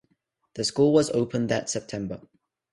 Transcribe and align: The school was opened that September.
The 0.55 0.63
school 0.63 0.93
was 0.93 1.11
opened 1.11 1.49
that 1.49 1.69
September. 1.69 2.21